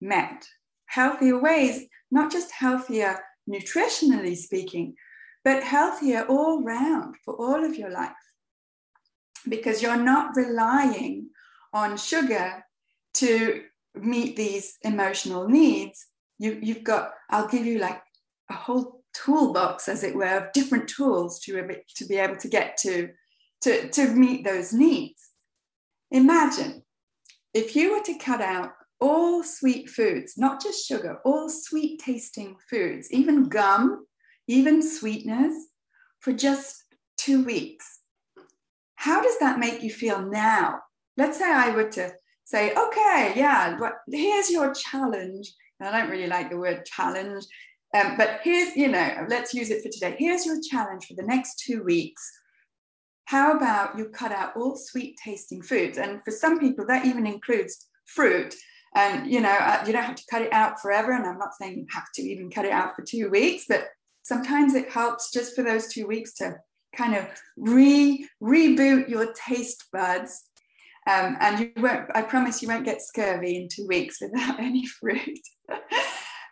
met. 0.00 0.46
Healthier 0.86 1.40
ways, 1.40 1.86
not 2.10 2.30
just 2.30 2.52
healthier 2.52 3.18
nutritionally 3.48 4.36
speaking, 4.36 4.94
but 5.44 5.62
healthier 5.62 6.24
all 6.28 6.62
round 6.62 7.16
for 7.24 7.34
all 7.34 7.64
of 7.64 7.74
your 7.74 7.90
life. 7.90 8.12
Because 9.48 9.82
you're 9.82 9.96
not 9.96 10.36
relying 10.36 11.30
on 11.72 11.96
sugar 11.96 12.64
to 13.14 13.62
meet 13.94 14.36
these 14.36 14.78
emotional 14.82 15.48
needs, 15.48 16.06
you, 16.38 16.58
you've 16.62 16.84
got, 16.84 17.12
I'll 17.30 17.48
give 17.48 17.66
you 17.66 17.78
like 17.78 18.02
a 18.50 18.54
whole 18.54 19.02
toolbox, 19.14 19.88
as 19.88 20.02
it 20.02 20.14
were, 20.14 20.38
of 20.38 20.52
different 20.52 20.88
tools 20.88 21.40
to, 21.40 21.76
to 21.96 22.04
be 22.06 22.16
able 22.16 22.36
to 22.36 22.48
get 22.48 22.76
to, 22.78 23.10
to, 23.62 23.88
to 23.90 24.08
meet 24.08 24.44
those 24.44 24.72
needs. 24.72 25.30
Imagine 26.10 26.82
if 27.54 27.76
you 27.76 27.92
were 27.92 28.02
to 28.04 28.18
cut 28.18 28.40
out 28.40 28.72
all 29.00 29.42
sweet 29.42 29.90
foods, 29.90 30.34
not 30.36 30.62
just 30.62 30.86
sugar, 30.86 31.18
all 31.24 31.48
sweet 31.48 32.00
tasting 32.00 32.56
foods, 32.70 33.08
even 33.10 33.48
gum, 33.48 34.06
even 34.46 34.82
sweeteners, 34.82 35.54
for 36.20 36.32
just 36.32 36.84
two 37.16 37.44
weeks. 37.44 38.00
How 38.94 39.20
does 39.20 39.38
that 39.40 39.58
make 39.58 39.82
you 39.82 39.90
feel 39.90 40.22
now 40.22 40.80
let's 41.16 41.38
say 41.38 41.50
I 41.50 41.70
were 41.74 41.90
to 41.90 42.12
say, 42.44 42.74
okay, 42.74 43.32
yeah, 43.36 43.76
but 43.78 43.94
here's 44.10 44.50
your 44.50 44.74
challenge. 44.74 45.52
I 45.80 45.90
don't 45.90 46.10
really 46.10 46.28
like 46.28 46.50
the 46.50 46.58
word 46.58 46.84
challenge, 46.86 47.44
um, 47.94 48.16
but 48.16 48.40
here's, 48.42 48.76
you 48.76 48.88
know, 48.88 49.26
let's 49.28 49.52
use 49.52 49.70
it 49.70 49.82
for 49.82 49.90
today. 49.90 50.16
Here's 50.18 50.46
your 50.46 50.60
challenge 50.60 51.06
for 51.06 51.14
the 51.14 51.26
next 51.26 51.58
two 51.58 51.82
weeks. 51.82 52.22
How 53.26 53.56
about 53.56 53.98
you 53.98 54.06
cut 54.06 54.32
out 54.32 54.56
all 54.56 54.76
sweet 54.76 55.18
tasting 55.22 55.62
foods? 55.62 55.98
And 55.98 56.22
for 56.24 56.30
some 56.30 56.58
people, 56.58 56.86
that 56.86 57.06
even 57.06 57.26
includes 57.26 57.88
fruit. 58.06 58.54
And, 58.94 59.30
you 59.30 59.40
know, 59.40 59.56
uh, 59.58 59.82
you 59.86 59.92
don't 59.92 60.04
have 60.04 60.16
to 60.16 60.26
cut 60.30 60.42
it 60.42 60.52
out 60.52 60.80
forever. 60.80 61.12
And 61.12 61.24
I'm 61.26 61.38
not 61.38 61.54
saying 61.54 61.78
you 61.78 61.86
have 61.92 62.10
to 62.14 62.22
even 62.22 62.50
cut 62.50 62.64
it 62.64 62.72
out 62.72 62.94
for 62.94 63.02
two 63.02 63.30
weeks, 63.30 63.64
but 63.68 63.88
sometimes 64.22 64.74
it 64.74 64.90
helps 64.90 65.32
just 65.32 65.54
for 65.54 65.62
those 65.62 65.88
two 65.88 66.06
weeks 66.06 66.34
to 66.34 66.56
kind 66.94 67.14
of 67.14 67.26
re 67.56 68.26
reboot 68.42 69.08
your 69.08 69.32
taste 69.32 69.84
buds 69.92 70.44
um, 71.10 71.36
and 71.40 71.58
you 71.58 71.72
won't, 71.76 72.08
I 72.14 72.22
promise 72.22 72.62
you 72.62 72.68
won't 72.68 72.84
get 72.84 73.02
scurvy 73.02 73.56
in 73.56 73.68
two 73.68 73.86
weeks 73.86 74.18
without 74.20 74.60
any 74.60 74.86
fruit. 74.86 75.38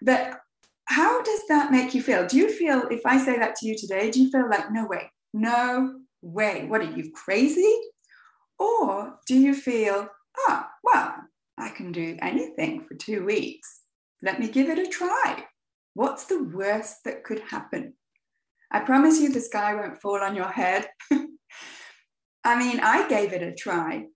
but 0.02 0.40
how 0.86 1.22
does 1.22 1.40
that 1.48 1.70
make 1.70 1.94
you 1.94 2.02
feel? 2.02 2.26
Do 2.26 2.36
you 2.36 2.52
feel, 2.52 2.82
if 2.90 3.02
I 3.06 3.18
say 3.18 3.38
that 3.38 3.54
to 3.56 3.66
you 3.66 3.76
today, 3.76 4.10
do 4.10 4.20
you 4.20 4.30
feel 4.30 4.48
like, 4.50 4.72
no 4.72 4.86
way, 4.86 5.10
no 5.32 6.00
way, 6.20 6.66
what 6.66 6.80
are 6.80 6.96
you 6.96 7.12
crazy? 7.12 7.76
Or 8.58 9.18
do 9.26 9.38
you 9.38 9.54
feel, 9.54 10.08
ah, 10.48 10.68
oh, 10.68 10.70
well, 10.82 11.14
I 11.56 11.68
can 11.70 11.92
do 11.92 12.18
anything 12.20 12.84
for 12.84 12.94
two 12.94 13.24
weeks. 13.24 13.82
Let 14.20 14.40
me 14.40 14.48
give 14.48 14.68
it 14.68 14.78
a 14.78 14.90
try. 14.90 15.44
What's 15.94 16.24
the 16.24 16.42
worst 16.42 17.04
that 17.04 17.22
could 17.22 17.40
happen? 17.50 17.94
I 18.72 18.80
promise 18.80 19.20
you 19.20 19.32
the 19.32 19.40
sky 19.40 19.74
won't 19.74 20.00
fall 20.00 20.20
on 20.20 20.34
your 20.34 20.48
head. 20.48 20.88
I 22.44 22.58
mean, 22.58 22.80
I 22.80 23.08
gave 23.08 23.32
it 23.32 23.42
a 23.42 23.54
try 23.54 24.06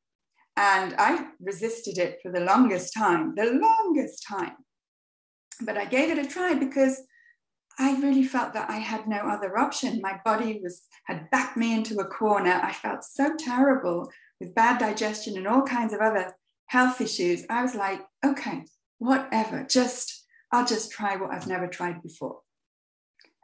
and 0.57 0.95
I 0.99 1.29
resisted 1.41 1.99
it 1.99 2.21
for 2.23 2.31
the 2.31 2.41
longest 2.41 2.95
time, 2.95 3.35
the 3.35 3.53
longest 3.53 4.25
time. 4.27 4.55
But 5.61 5.77
I 5.77 5.85
gave 5.85 6.11
it 6.11 6.25
a 6.25 6.29
try 6.29 6.55
because 6.55 7.03
I 7.79 8.01
really 8.01 8.25
felt 8.25 8.53
that 8.55 8.71
I 8.71 8.77
had 8.77 9.09
no 9.09 9.17
other 9.17 9.59
option. 9.59 10.01
My 10.01 10.21
body 10.25 10.61
was 10.63 10.83
had 11.05 11.29
backed 11.31 11.57
me 11.57 11.75
into 11.75 11.99
a 11.99 12.07
corner. 12.07 12.61
I 12.63 12.73
felt 12.73 13.05
so 13.05 13.35
terrible 13.37 14.11
with 14.41 14.55
bad 14.55 14.79
digestion 14.79 15.37
and 15.37 15.47
all 15.47 15.63
kinds 15.63 15.93
of 15.93 16.01
other 16.01 16.37
health 16.67 17.01
issues. 17.01 17.45
I 17.51 17.63
was 17.63 17.75
like, 17.75 18.01
okay, 18.25 18.65
whatever, 18.99 19.67
just 19.69 20.25
I'll 20.53 20.67
just 20.67 20.93
try 20.93 21.17
what 21.17 21.33
I've 21.33 21.49
never 21.49 21.67
tried 21.67 22.01
before. 22.01 22.41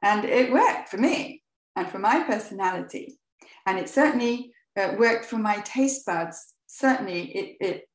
And 0.02 0.25
it 0.25 0.52
worked 0.52 0.88
for 0.88 0.97
me 0.97 1.43
and 1.75 1.88
for 1.88 1.99
my 1.99 2.23
personality. 2.23 3.19
And 3.67 3.79
it 3.79 3.88
certainly 3.88 4.52
uh, 4.79 4.95
worked 4.97 5.25
for 5.25 5.37
my 5.37 5.59
taste 5.59 6.07
buds 6.07 6.55
certainly 6.71 7.23
it, 7.33 7.57
it 7.61 7.89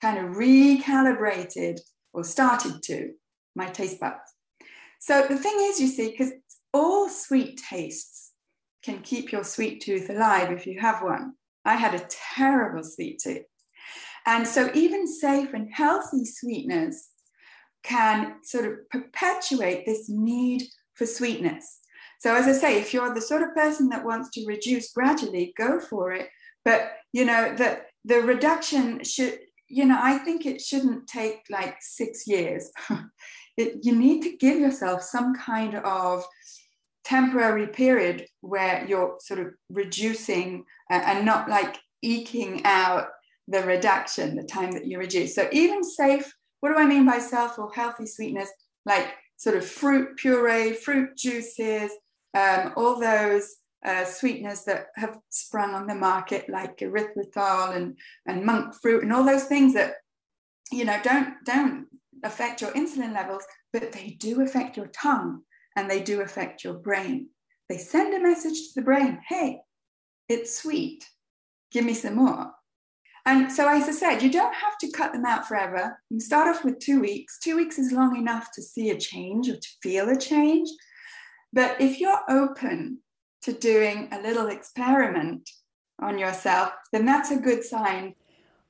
kind 0.00 0.18
of 0.18 0.36
recalibrated 0.36 1.80
or 2.12 2.22
started 2.22 2.82
to 2.84 3.12
my 3.56 3.66
taste 3.66 3.98
buds. 3.98 4.34
So 5.00 5.26
the 5.28 5.36
thing 5.36 5.56
is, 5.58 5.80
you 5.80 5.88
see, 5.88 6.10
because 6.10 6.32
all 6.72 7.08
sweet 7.08 7.60
tastes 7.68 8.32
can 8.84 9.00
keep 9.00 9.32
your 9.32 9.44
sweet 9.44 9.80
tooth 9.80 10.10
alive 10.10 10.52
if 10.52 10.66
you 10.66 10.78
have 10.80 11.02
one. 11.02 11.32
I 11.64 11.76
had 11.76 11.94
a 11.94 12.06
terrible 12.36 12.84
sweet 12.84 13.20
tooth. 13.22 13.44
And 14.26 14.46
so, 14.46 14.70
even 14.74 15.06
safe 15.06 15.54
and 15.54 15.68
healthy 15.72 16.24
sweetness 16.24 17.10
can 17.82 18.36
sort 18.42 18.66
of 18.66 18.90
perpetuate 18.90 19.86
this 19.86 20.08
need 20.08 20.64
for 20.94 21.06
sweetness. 21.06 21.80
So, 22.20 22.34
as 22.34 22.46
I 22.46 22.52
say, 22.52 22.78
if 22.78 22.92
you're 22.92 23.14
the 23.14 23.22
sort 23.22 23.42
of 23.42 23.54
person 23.54 23.88
that 23.88 24.04
wants 24.04 24.30
to 24.30 24.44
reduce 24.46 24.92
gradually, 24.92 25.54
go 25.56 25.80
for 25.80 26.12
it. 26.12 26.28
But 26.64 26.92
you 27.12 27.24
know 27.24 27.54
that 27.56 27.87
the 28.04 28.20
reduction 28.20 29.02
should, 29.04 29.38
you 29.68 29.84
know, 29.84 29.98
I 30.00 30.18
think 30.18 30.46
it 30.46 30.60
shouldn't 30.60 31.06
take 31.06 31.42
like 31.50 31.76
six 31.80 32.26
years. 32.26 32.70
it, 33.56 33.78
you 33.82 33.94
need 33.94 34.22
to 34.22 34.36
give 34.36 34.58
yourself 34.58 35.02
some 35.02 35.34
kind 35.34 35.74
of 35.76 36.24
temporary 37.04 37.66
period 37.66 38.26
where 38.40 38.84
you're 38.86 39.16
sort 39.20 39.40
of 39.40 39.48
reducing 39.70 40.64
uh, 40.90 41.00
and 41.04 41.24
not 41.24 41.48
like 41.48 41.76
eking 42.02 42.62
out 42.64 43.08
the 43.48 43.62
reduction, 43.62 44.36
the 44.36 44.42
time 44.42 44.72
that 44.72 44.86
you 44.86 44.98
reduce. 44.98 45.34
So 45.34 45.48
even 45.52 45.82
safe, 45.82 46.30
what 46.60 46.70
do 46.70 46.78
I 46.78 46.86
mean 46.86 47.06
by 47.06 47.18
self 47.18 47.58
or 47.58 47.72
healthy 47.72 48.06
sweetness? 48.06 48.50
Like 48.84 49.08
sort 49.36 49.56
of 49.56 49.64
fruit 49.64 50.16
puree, 50.16 50.72
fruit 50.74 51.16
juices, 51.16 51.90
um, 52.34 52.72
all 52.76 53.00
those 53.00 53.56
uh, 53.84 54.04
sweeteners 54.04 54.64
that 54.64 54.86
have 54.96 55.18
sprung 55.28 55.74
on 55.74 55.86
the 55.86 55.94
market, 55.94 56.48
like 56.48 56.78
erythritol 56.78 57.76
and, 57.76 57.96
and 58.26 58.44
monk 58.44 58.74
fruit, 58.74 59.02
and 59.02 59.12
all 59.12 59.24
those 59.24 59.44
things 59.44 59.74
that 59.74 59.94
you 60.72 60.84
know 60.84 60.98
don't 61.02 61.34
don't 61.44 61.86
affect 62.24 62.60
your 62.60 62.72
insulin 62.72 63.14
levels, 63.14 63.44
but 63.72 63.92
they 63.92 64.16
do 64.18 64.42
affect 64.42 64.76
your 64.76 64.88
tongue 64.88 65.42
and 65.76 65.88
they 65.88 66.02
do 66.02 66.20
affect 66.20 66.64
your 66.64 66.74
brain. 66.74 67.28
They 67.68 67.78
send 67.78 68.14
a 68.14 68.20
message 68.20 68.58
to 68.58 68.68
the 68.76 68.82
brain, 68.82 69.20
hey, 69.28 69.60
it's 70.28 70.58
sweet, 70.58 71.04
give 71.70 71.84
me 71.84 71.94
some 71.94 72.16
more. 72.16 72.52
And 73.26 73.52
so, 73.52 73.68
as 73.68 73.86
I 73.86 73.92
said, 73.92 74.22
you 74.22 74.32
don't 74.32 74.54
have 74.54 74.78
to 74.78 74.90
cut 74.90 75.12
them 75.12 75.26
out 75.26 75.46
forever. 75.46 76.00
You 76.08 76.18
start 76.18 76.48
off 76.48 76.64
with 76.64 76.78
two 76.78 76.98
weeks. 77.00 77.38
Two 77.38 77.56
weeks 77.56 77.78
is 77.78 77.92
long 77.92 78.16
enough 78.16 78.48
to 78.54 78.62
see 78.62 78.88
a 78.88 78.98
change 78.98 79.50
or 79.50 79.56
to 79.56 79.68
feel 79.82 80.08
a 80.08 80.16
change. 80.16 80.68
But 81.52 81.78
if 81.78 82.00
you're 82.00 82.20
open 82.28 83.00
to 83.42 83.52
doing 83.52 84.08
a 84.12 84.20
little 84.20 84.48
experiment 84.48 85.48
on 86.00 86.18
yourself, 86.18 86.72
then 86.92 87.04
that's 87.04 87.30
a 87.30 87.36
good 87.36 87.64
sign. 87.64 88.14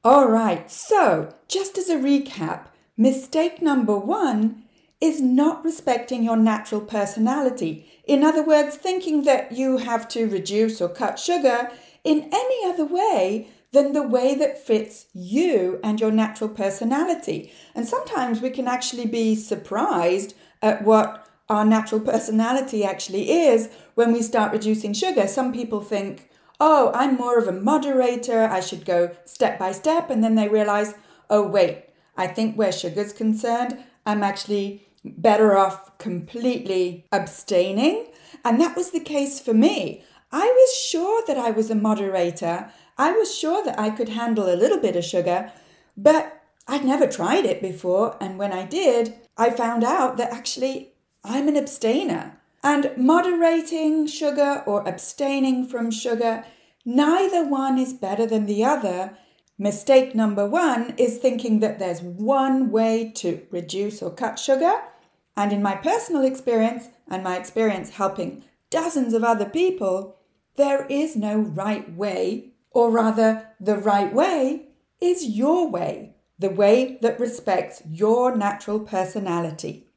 All 0.05 0.29
right, 0.29 0.71
so 0.71 1.35
just 1.49 1.77
as 1.77 1.89
a 1.89 1.97
recap, 1.97 2.67
mistake 2.97 3.61
number 3.61 3.97
one 3.99 4.65
is 5.01 5.21
not 5.21 5.65
respecting 5.65 6.23
your 6.25 6.37
natural 6.37 6.81
personality. 6.81 7.87
In 8.05 8.25
other 8.25 8.43
words, 8.43 8.77
thinking 8.77 9.25
that 9.25 9.53
you 9.53 9.79
have 9.79 10.09
to 10.09 10.27
reduce 10.27 10.81
or 10.81 10.89
cut 10.89 11.19
sugar 11.19 11.71
in 12.05 12.29
any 12.33 12.67
other 12.67 12.85
way 12.85 13.49
than 13.73 13.93
the 13.93 14.03
way 14.03 14.35
that 14.35 14.65
fits 14.65 15.07
you 15.13 15.79
and 15.85 16.01
your 16.01 16.11
natural 16.11 16.49
personality. 16.49 17.53
And 17.75 17.87
sometimes 17.87 18.41
we 18.41 18.51
can 18.51 18.67
actually 18.67 19.07
be 19.07 19.35
surprised 19.35 20.35
at 20.63 20.83
what 20.85 21.28
our 21.49 21.64
natural 21.64 22.00
personality 22.00 22.85
actually 22.85 23.31
is 23.31 23.71
when 23.95 24.12
we 24.12 24.23
start 24.23 24.52
reducing 24.52 24.93
sugar. 24.93 25.26
Some 25.26 25.52
people 25.52 25.81
think, 25.81 26.28
oh, 26.61 26.90
I'm 26.95 27.17
more 27.17 27.38
of 27.38 27.49
a 27.49 27.52
moderator, 27.52 28.43
I 28.45 28.61
should 28.61 28.85
go 28.85 29.17
step 29.25 29.59
by 29.59 29.73
step. 29.73 30.11
And 30.11 30.23
then 30.23 30.35
they 30.35 30.49
realize, 30.49 30.95
oh, 31.31 31.47
wait, 31.47 31.85
I 32.17 32.26
think 32.26 32.57
where 32.57 32.73
sugar's 32.73 33.12
concerned, 33.12 33.78
I'm 34.05 34.23
actually 34.23 34.87
better 35.05 35.57
off 35.57 35.97
completely 35.99 37.07
abstaining. 37.12 38.09
And 38.44 38.61
that 38.61 38.77
was 38.77 38.90
the 38.90 39.01
case 39.01 39.40
for 39.40 39.55
me. 39.55 40.05
I 40.31 40.46
was 40.46 40.77
sure 40.77 41.23
that 41.27 41.38
I 41.38 41.51
was 41.51 41.70
a 41.70 41.75
moderator. 41.75 42.70
I 42.99 43.12
was 43.12 43.35
sure 43.35 43.64
that 43.64 43.79
I 43.79 43.90
could 43.90 44.11
handle 44.11 44.53
a 44.53 44.57
little 44.57 44.79
bit 44.79 44.96
of 44.96 45.05
sugar, 45.05 45.53
but 45.96 46.42
I'd 46.66 46.85
never 46.85 47.07
tried 47.07 47.46
it 47.46 47.62
before. 47.62 48.16
And 48.20 48.38
when 48.38 48.53
I 48.53 48.64
did, 48.64 49.14
I 49.38 49.51
found 49.51 49.85
out 49.85 50.18
that 50.18 50.33
actually 50.33 50.92
I'm 51.29 51.47
an 51.47 51.57
abstainer. 51.59 52.41
And 52.62 52.91
moderating 52.97 54.07
sugar 54.07 54.62
or 54.67 54.88
abstaining 54.88 55.67
from 55.67 55.91
sugar, 55.91 56.45
neither 56.85 57.47
one 57.47 57.79
is 57.79 57.93
better 57.93 58.27
than 58.27 58.47
the 58.47 58.64
other. 58.64 59.17
Mistake 59.59 60.14
number 60.14 60.49
one 60.49 60.95
is 60.97 61.19
thinking 61.19 61.61
that 61.61 61.79
there's 61.79 62.01
one 62.01 62.71
way 62.71 63.12
to 63.17 63.47
reduce 63.51 64.03
or 64.03 64.11
cut 64.11 64.38
sugar. 64.38 64.73
And 65.37 65.53
in 65.53 65.62
my 65.62 65.75
personal 65.75 66.25
experience, 66.25 66.88
and 67.07 67.23
my 67.23 67.37
experience 67.37 67.91
helping 67.91 68.45
dozens 68.71 69.12
of 69.12 69.23
other 69.23 69.47
people, 69.47 70.17
there 70.57 70.87
is 70.87 71.14
no 71.14 71.38
right 71.38 71.95
way, 71.95 72.53
or 72.71 72.91
rather, 72.91 73.49
the 73.61 73.77
right 73.77 74.12
way 74.12 74.69
is 75.01 75.25
your 75.25 75.69
way, 75.69 76.17
the 76.38 76.51
way 76.51 76.99
that 77.03 77.21
respects 77.21 77.83
your 77.87 78.35
natural 78.35 78.81
personality. 78.81 79.88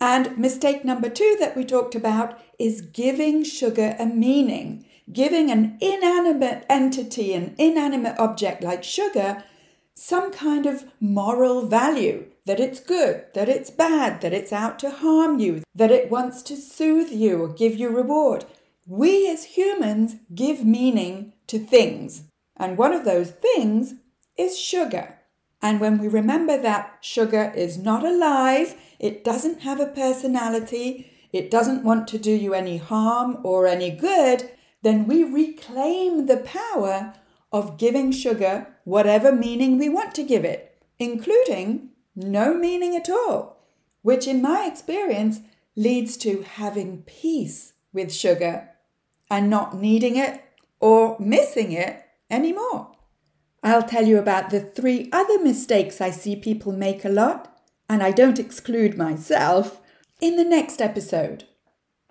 And 0.00 0.38
mistake 0.38 0.84
number 0.84 1.08
two 1.08 1.36
that 1.40 1.56
we 1.56 1.64
talked 1.64 1.94
about 1.94 2.40
is 2.58 2.80
giving 2.80 3.42
sugar 3.42 3.96
a 3.98 4.06
meaning, 4.06 4.86
giving 5.12 5.50
an 5.50 5.76
inanimate 5.80 6.64
entity, 6.68 7.34
an 7.34 7.54
inanimate 7.58 8.18
object 8.18 8.62
like 8.62 8.84
sugar, 8.84 9.42
some 9.94 10.30
kind 10.30 10.66
of 10.66 10.84
moral 11.00 11.66
value 11.66 12.26
that 12.46 12.60
it's 12.60 12.80
good, 12.80 13.24
that 13.34 13.48
it's 13.48 13.70
bad, 13.70 14.20
that 14.20 14.32
it's 14.32 14.52
out 14.52 14.78
to 14.78 14.90
harm 14.90 15.38
you, 15.38 15.62
that 15.74 15.90
it 15.90 16.10
wants 16.10 16.42
to 16.42 16.56
soothe 16.56 17.10
you 17.10 17.42
or 17.42 17.48
give 17.48 17.74
you 17.74 17.88
reward. 17.90 18.44
We 18.86 19.28
as 19.28 19.44
humans 19.44 20.16
give 20.34 20.64
meaning 20.64 21.34
to 21.48 21.58
things, 21.58 22.22
and 22.56 22.78
one 22.78 22.94
of 22.94 23.04
those 23.04 23.32
things 23.32 23.94
is 24.38 24.58
sugar. 24.58 25.18
And 25.60 25.80
when 25.80 25.98
we 25.98 26.08
remember 26.08 26.56
that 26.56 26.98
sugar 27.00 27.52
is 27.54 27.76
not 27.76 28.04
alive, 28.04 28.76
it 28.98 29.24
doesn't 29.24 29.60
have 29.60 29.80
a 29.80 29.86
personality, 29.86 31.10
it 31.32 31.50
doesn't 31.50 31.84
want 31.84 32.08
to 32.08 32.18
do 32.18 32.32
you 32.32 32.54
any 32.54 32.78
harm 32.78 33.38
or 33.42 33.66
any 33.66 33.90
good, 33.90 34.50
then 34.82 35.06
we 35.06 35.24
reclaim 35.24 36.26
the 36.26 36.38
power 36.38 37.14
of 37.52 37.78
giving 37.78 38.12
sugar 38.12 38.66
whatever 38.84 39.32
meaning 39.32 39.78
we 39.78 39.88
want 39.88 40.14
to 40.14 40.22
give 40.22 40.44
it, 40.44 40.82
including 40.98 41.90
no 42.14 42.54
meaning 42.54 42.96
at 42.96 43.10
all, 43.10 43.64
which 44.02 44.26
in 44.26 44.42
my 44.42 44.66
experience 44.66 45.40
leads 45.76 46.16
to 46.16 46.42
having 46.42 47.02
peace 47.02 47.74
with 47.92 48.12
sugar 48.12 48.70
and 49.30 49.50
not 49.50 49.76
needing 49.76 50.16
it 50.16 50.42
or 50.80 51.16
missing 51.18 51.72
it 51.72 52.04
anymore. 52.30 52.92
I'll 53.62 53.82
tell 53.82 54.06
you 54.06 54.18
about 54.18 54.50
the 54.50 54.60
three 54.60 55.08
other 55.12 55.42
mistakes 55.42 56.00
I 56.00 56.10
see 56.10 56.36
people 56.36 56.72
make 56.72 57.04
a 57.04 57.08
lot, 57.08 57.57
and 57.88 58.02
I 58.02 58.10
don't 58.10 58.38
exclude 58.38 58.96
myself, 58.96 59.80
in 60.20 60.36
the 60.36 60.44
next 60.44 60.80
episode. 60.80 61.44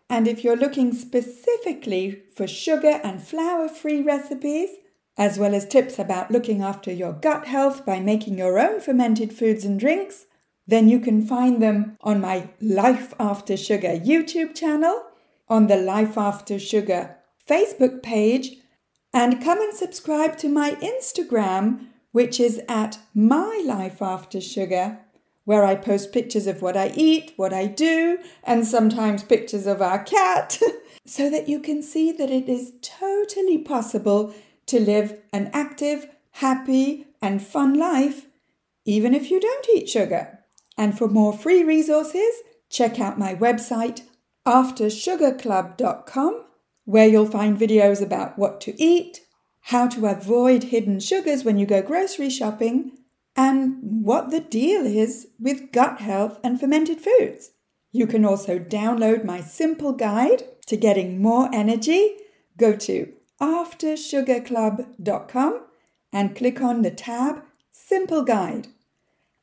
And 0.10 0.28
if 0.28 0.44
you're 0.44 0.58
looking 0.58 0.94
specifically 0.94 2.24
for 2.34 2.48
sugar 2.48 3.02
and 3.04 3.22
flour 3.22 3.68
free 3.68 4.02
recipes, 4.02 4.70
as 5.18 5.38
well 5.38 5.54
as 5.54 5.66
tips 5.66 6.00
about 6.00 6.32
looking 6.32 6.62
after 6.62 6.92
your 6.92 7.12
gut 7.12 7.48
health 7.48 7.86
by 7.86 8.00
making 8.00 8.38
your 8.38 8.60
own 8.60 8.80
fermented 8.80 9.34
foods 9.34 9.66
and 9.66 9.80
drinks, 9.80 10.26
then 10.68 10.88
you 10.88 11.00
can 11.00 11.26
find 11.26 11.62
them 11.62 11.98
on 12.02 12.22
my 12.22 12.50
Life 12.62 13.14
After 13.20 13.58
Sugar 13.58 13.98
YouTube 13.98 14.56
channel, 14.56 15.04
on 15.50 15.68
the 15.68 15.78
Life 15.78 16.18
After 16.18 16.60
Sugar 16.60 17.18
Facebook 17.48 18.04
page, 18.04 18.58
and 19.14 19.42
come 19.42 19.62
and 19.62 19.74
subscribe 19.74 20.38
to 20.38 20.50
my 20.50 20.72
Instagram, 20.76 21.88
which 22.12 22.40
is 22.40 22.62
at 22.68 23.00
My 23.14 23.62
Life 23.66 24.02
After 24.02 24.40
Sugar, 24.40 25.00
where 25.48 25.64
I 25.64 25.76
post 25.76 26.12
pictures 26.12 26.46
of 26.46 26.62
what 26.62 26.76
I 26.76 26.92
eat, 26.94 27.32
what 27.38 27.54
I 27.54 27.68
do, 27.68 28.20
and 28.44 28.68
sometimes 28.68 29.24
pictures 29.24 29.66
of 29.66 29.82
our 29.82 30.04
cat, 30.04 30.60
so 31.06 31.30
that 31.30 31.48
you 31.48 31.62
can 31.62 31.82
see 31.82 32.12
that 32.12 32.30
it 32.30 32.50
is 32.50 32.74
totally 32.82 33.58
possible 33.58 34.34
to 34.66 34.78
live 34.78 35.18
an 35.32 35.50
active, 35.54 36.10
happy, 36.32 37.08
and 37.22 37.42
fun 37.42 37.76
life, 37.76 38.26
even 38.84 39.14
if 39.14 39.32
you 39.32 39.40
don't 39.40 39.70
eat 39.74 39.88
sugar. 39.88 40.40
And 40.78 40.98
for 40.98 41.08
more 41.08 41.32
free 41.32 41.64
resources, 41.64 42.42
check 42.70 43.00
out 43.00 43.18
my 43.18 43.34
website, 43.34 44.02
aftersugarclub.com 44.46 46.44
where 46.84 47.08
you'll 47.08 47.26
find 47.26 47.58
videos 47.58 48.02
about 48.02 48.38
what 48.38 48.60
to 48.60 48.82
eat, 48.82 49.22
how 49.62 49.88
to 49.88 50.08
avoid 50.08 50.64
hidden 50.64 51.00
sugars 51.00 51.46
when 51.46 51.58
you 51.58 51.66
go 51.66 51.82
grocery 51.82 52.30
shopping, 52.30 52.98
and 53.38 53.78
what 54.04 54.32
the 54.32 54.42
deal 54.42 54.86
is 54.86 55.30
with 55.40 55.72
gut 55.72 56.02
health 56.02 56.38
and 56.44 56.60
fermented 56.60 57.00
foods. 57.00 57.52
You 57.92 58.08
can 58.08 58.26
also 58.26 58.58
download 58.60 59.24
my 59.24 59.40
simple 59.42 59.94
guide 59.94 60.44
to 60.66 60.76
getting 60.76 61.22
more 61.22 61.48
energy. 61.54 62.18
Go 62.58 62.76
to 62.76 63.14
aftersugarclub.com 63.40 65.62
and 66.12 66.36
click 66.36 66.60
on 66.62 66.82
the 66.82 66.92
tab 66.92 67.44
Simple 67.70 68.24
Guide. 68.24 68.68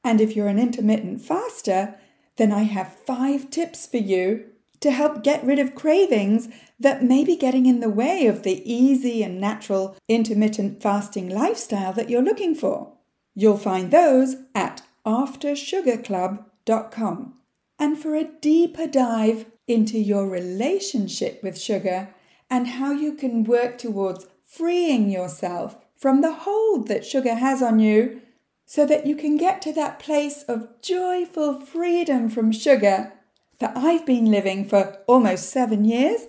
And 0.02 0.20
if 0.20 0.34
you're 0.34 0.48
an 0.48 0.58
intermittent 0.58 1.20
faster, 1.22 1.94
then 2.36 2.50
I 2.52 2.64
have 2.64 2.98
five 3.06 3.50
tips 3.50 3.86
for 3.86 3.98
you 3.98 4.46
to 4.80 4.90
help 4.90 5.22
get 5.22 5.44
rid 5.44 5.58
of 5.58 5.74
cravings 5.74 6.48
that 6.78 7.02
may 7.04 7.24
be 7.24 7.36
getting 7.36 7.64
in 7.64 7.80
the 7.80 7.88
way 7.88 8.26
of 8.26 8.42
the 8.42 8.60
easy 8.70 9.22
and 9.22 9.40
natural 9.40 9.96
intermittent 10.08 10.82
fasting 10.82 11.30
lifestyle 11.30 11.94
that 11.94 12.10
you're 12.10 12.20
looking 12.20 12.54
for. 12.54 12.93
You'll 13.34 13.58
find 13.58 13.90
those 13.90 14.36
at 14.54 14.82
aftersugarclub.com. 15.06 17.34
And 17.78 17.98
for 17.98 18.14
a 18.14 18.30
deeper 18.40 18.86
dive 18.86 19.44
into 19.66 19.98
your 19.98 20.28
relationship 20.28 21.42
with 21.42 21.58
sugar 21.58 22.14
and 22.48 22.68
how 22.68 22.92
you 22.92 23.14
can 23.14 23.42
work 23.44 23.78
towards 23.78 24.28
freeing 24.44 25.10
yourself 25.10 25.76
from 25.96 26.20
the 26.20 26.32
hold 26.32 26.86
that 26.88 27.04
sugar 27.04 27.34
has 27.34 27.62
on 27.62 27.80
you 27.80 28.20
so 28.66 28.86
that 28.86 29.06
you 29.06 29.16
can 29.16 29.36
get 29.36 29.60
to 29.62 29.72
that 29.72 29.98
place 29.98 30.44
of 30.44 30.68
joyful 30.80 31.60
freedom 31.60 32.28
from 32.28 32.52
sugar 32.52 33.12
that 33.58 33.76
I've 33.76 34.06
been 34.06 34.30
living 34.30 34.64
for 34.64 34.98
almost 35.06 35.50
seven 35.50 35.84
years 35.84 36.26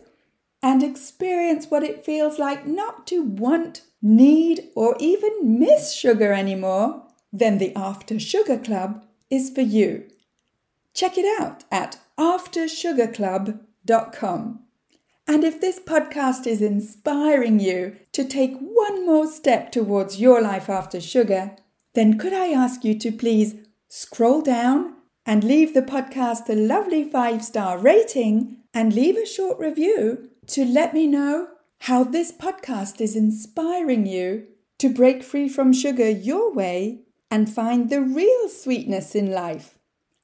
and 0.62 0.84
experience 0.84 1.70
what 1.70 1.84
it 1.84 2.06
feels 2.06 2.40
like 2.40 2.66
not 2.66 3.06
to 3.08 3.22
want, 3.22 3.82
need, 4.02 4.70
or 4.76 4.96
even 5.00 5.60
miss 5.60 5.94
sugar 5.94 6.34
anymore, 6.34 7.04
then 7.32 7.58
the 7.58 7.74
After 7.76 8.20
Sugar 8.20 8.58
Club 8.58 9.06
is 9.30 9.50
for 9.50 9.62
you. 9.62 10.06
Check 10.94 11.18
it 11.18 11.42
out 11.42 11.64
at 11.72 12.00
aftersugarclub.com. 12.18 14.60
And 15.28 15.44
if 15.44 15.60
this 15.60 15.80
podcast 15.80 16.46
is 16.46 16.62
inspiring 16.62 17.60
you 17.60 17.96
to 18.12 18.24
take 18.24 18.56
one 18.58 19.06
more 19.06 19.28
step 19.28 19.72
towards 19.72 20.22
your 20.22 20.42
life 20.42 20.70
after 20.70 21.02
sugar, 21.02 21.56
then 21.94 22.18
could 22.18 22.34
I 22.34 22.50
ask 22.50 22.86
you 22.86 22.98
to 23.00 23.12
please 23.12 23.56
scroll 23.90 24.42
down 24.42 24.94
and 25.26 25.44
leave 25.44 25.74
the 25.74 25.82
podcast 25.82 26.48
a 26.50 26.54
lovely 26.54 27.04
five 27.04 27.44
star 27.44 27.80
rating 27.80 28.58
and 28.74 28.94
leave 28.94 29.18
a 29.18 29.26
short 29.26 29.58
review 29.58 30.30
to 30.48 30.66
let 30.66 30.94
me 30.94 31.08
know 31.08 31.48
how 31.82 32.04
this 32.04 32.32
podcast 32.32 33.02
is 33.02 33.16
inspiring 33.16 34.06
you 34.06 34.48
to 34.80 34.90
break 34.90 35.24
free 35.24 35.48
from 35.48 35.74
sugar 35.74 36.10
your 36.10 36.54
way 36.54 37.02
and 37.32 37.50
find 37.50 37.90
the 37.90 38.02
real 38.02 38.50
sweetness 38.50 39.16
in 39.16 39.32
life. 39.32 39.78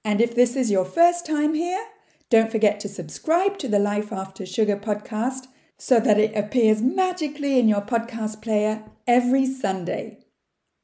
And 0.04 0.22
if 0.22 0.36
this 0.36 0.56
is 0.56 0.72
your 0.72 0.86
first 0.86 1.26
time 1.26 1.54
here, 1.54 1.86
don't 2.30 2.52
forget 2.52 2.80
to 2.82 2.90
subscribe 2.90 3.58
to 3.60 3.68
the 3.68 3.80
Life 3.80 4.12
After 4.12 4.46
Sugar 4.46 4.78
podcast 4.78 5.48
so 5.78 6.00
that 6.00 6.20
it 6.20 6.36
appears 6.36 6.82
magically 6.82 7.60
in 7.60 7.68
your 7.68 7.82
podcast 7.82 8.42
player 8.42 8.84
every 9.08 9.46
Sunday. 9.46 10.20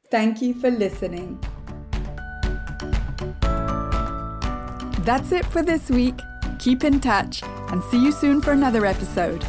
Thank 0.09 0.41
you 0.41 0.53
for 0.53 0.69
listening. 0.69 1.39
That's 5.05 5.31
it 5.31 5.45
for 5.45 5.63
this 5.63 5.89
week. 5.89 6.19
Keep 6.59 6.83
in 6.83 6.99
touch 6.99 7.43
and 7.43 7.83
see 7.83 8.03
you 8.03 8.11
soon 8.11 8.41
for 8.41 8.51
another 8.51 8.85
episode. 8.85 9.45